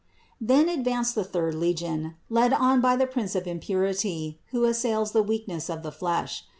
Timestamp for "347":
0.39-0.45